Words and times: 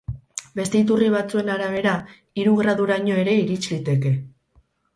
Beste 0.59 0.79
iturri 0.83 1.09
batzuen 1.15 1.51
arabera, 1.57 1.93
hiru 2.45 2.55
graduraino 2.63 3.21
ere 3.25 3.39
irits 3.45 3.63
liteke. 3.77 4.17